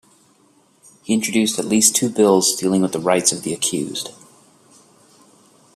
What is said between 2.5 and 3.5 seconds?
dealing with the rights of